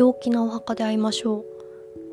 [0.00, 1.44] 陽気なお墓で会いましょう。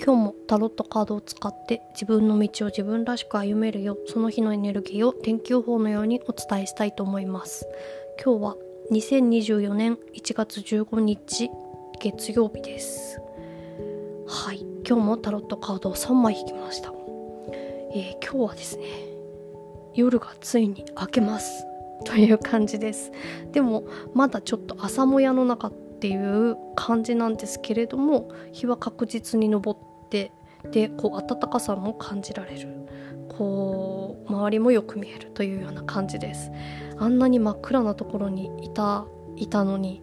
[0.03, 7.65] 今日もタロットカードを使って自分の道を自分らしく歩めるよその日のエネルギーを天気予報のようにお伝えしたいと思います。
[8.21, 8.55] 今日は
[8.91, 11.49] 2024年1月15日
[12.01, 13.21] 月曜日です。
[14.27, 14.65] はい。
[14.85, 16.91] 今日もタロットカードを3枚引きました、
[17.93, 18.83] えー、今日はですね
[19.95, 21.65] 夜がついに明けます。
[22.03, 23.13] という感じです。
[23.53, 30.31] でもまだちょっと朝もやの中っていう感じなんですけれども日は確実に昇って
[30.71, 32.69] でこう暖かさも感じられる。
[33.29, 36.51] こう周りもよく見えるというような感じです。
[36.97, 39.05] あんなに真っ暗なところにいた
[39.35, 40.01] いたのに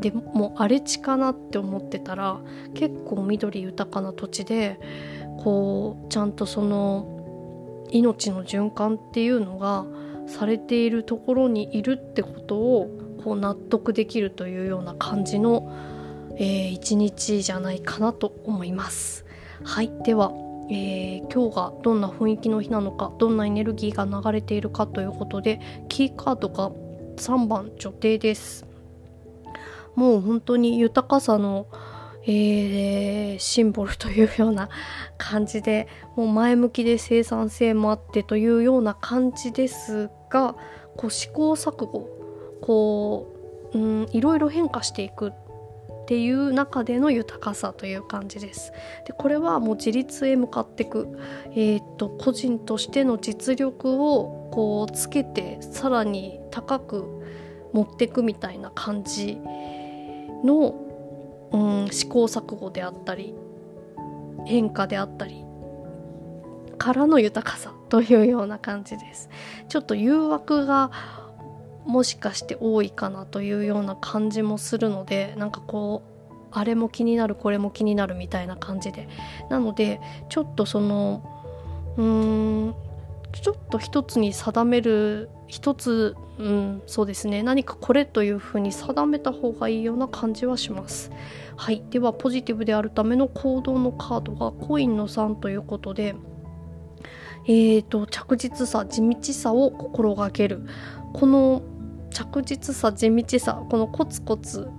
[0.00, 2.40] でも荒れ地かなって思ってたら
[2.74, 4.80] 結構緑豊かな土地で
[5.38, 9.86] こうちゃんとその命の循環っていうのが
[10.26, 12.90] されているところにいるってことを
[13.24, 15.72] こう納得できるというような感じの、
[16.36, 19.24] えー、一日じゃないかなと思います。
[19.62, 20.30] はいでは、
[20.70, 25.58] えー、今日がどんな雰囲気の日なのかどんなエネルギーが流れているかということで
[25.88, 26.70] キーカードが
[27.16, 28.66] 3番女帝です。
[29.94, 31.66] もう本当に豊かさの
[32.26, 34.70] えー、シンボルというような
[35.18, 40.56] 感じでもう前向きで生産性もあってというような感じですが
[40.96, 42.23] こう試行錯誤
[42.64, 43.26] こ
[43.74, 45.32] う、うん、いろいろ変化していくっ
[46.06, 48.72] ていう中での豊かさという感じです。
[49.06, 51.18] でこれはもう自立へ向かっていく、
[51.52, 57.04] えー、っと個人としての実力をこうつけてさらに高く
[57.72, 59.38] 持っていくみたいな感じ
[60.44, 60.80] の
[61.54, 63.32] うん、試行錯誤であったり
[64.44, 65.44] 変化であったり
[66.76, 69.30] からの豊かさというような感じです
[69.68, 70.90] ちょっと誘惑が
[71.84, 76.14] もしかして多いかなというような感じもするのでなんかこう
[76.50, 79.08] あれも気になるこれも気になるみたいな感じで。
[79.50, 81.22] なのでちょっとその
[81.96, 82.04] うー
[82.70, 82.74] ん
[83.32, 87.42] ちょっと一つに定める一つ、うん、そうですね。
[87.42, 91.10] 何かこれというふうに定めた方がいいような感じはします。
[91.56, 96.14] はい、ではポジティブであるための行動のカードがコインの3ということで、
[97.46, 100.66] えーと、着実さ地道さを心がける。
[101.12, 101.62] この
[102.14, 104.70] 着実さ地道さこのコツコツ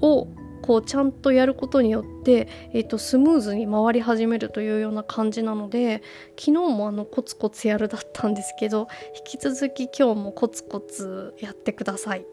[0.00, 0.28] を
[0.62, 6.02] こうちゃんとやることによって、えーと、スムーズに回り始めるというような感じなので
[6.38, 8.86] 昨日もあのコツコツやるだったんですけど
[9.28, 12.24] 引き続き今日もコツコツやってください。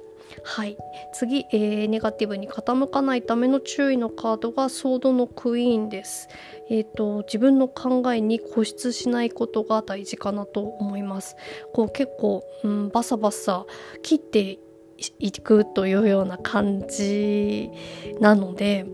[0.43, 0.77] はい
[1.13, 6.27] 次、えー、ネガティブに傾かないための注意のカードがソードのクイーンです。
[6.69, 11.35] えーと、自分の考えに固執しないことが大事かなと思います。
[11.73, 13.65] こう結構、うん、バサバサ
[14.03, 14.59] 切って
[15.19, 17.69] いくというような感じ
[18.19, 18.85] なので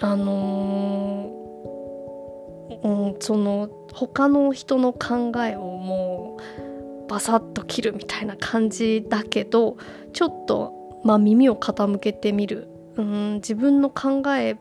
[0.00, 6.69] あのー、うん、その他の人の考えをもう
[7.10, 9.76] バサッと切るみたいな感じだけど
[10.12, 12.68] ちょっと、まあ、耳を傾けてみる。
[12.96, 14.58] うん自分の考え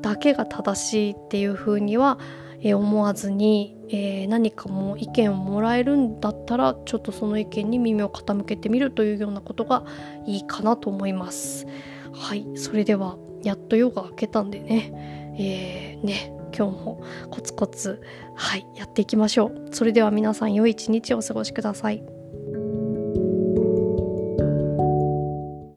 [0.00, 2.18] だけが正しいっていうふうには、
[2.60, 9.84] え思わずにえー、何かも意見をもらえるんだったらちょっとその意見に耳を傾けてみるというようなことが
[10.26, 11.66] いいかなと思います。
[12.14, 15.36] はいそれではやっと夜が明けたんでね。
[15.38, 16.41] えー、ね。
[16.56, 18.02] 今日もコツコツ
[18.34, 19.68] はいやっていきましょう。
[19.72, 22.02] それでは皆さん良い一日をお過ごしください。